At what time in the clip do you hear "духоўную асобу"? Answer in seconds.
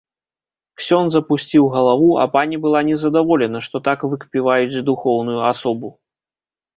4.89-5.93